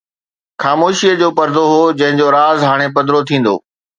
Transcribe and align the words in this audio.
خاموشيءَ 0.61 1.17
جو 1.21 1.29
پردو 1.37 1.63
هو، 1.73 1.83
جنهن 1.99 2.17
جو 2.19 2.27
راز 2.37 2.59
هاڻي 2.69 2.87
پڌرو 2.95 3.19
ٿيندو 3.27 3.55